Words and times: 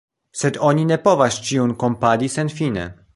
Sed 0.39 0.55
oni 0.69 0.85
ne 0.91 0.97
povas 1.07 1.37
ĉiun 1.49 1.75
trompadi 1.83 2.33
senfine. 2.39 2.89